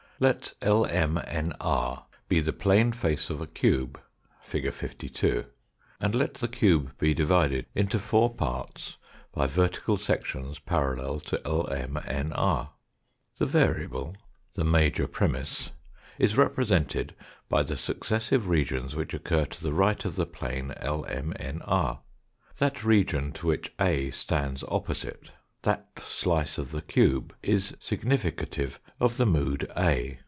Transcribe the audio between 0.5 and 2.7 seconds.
LMNR be the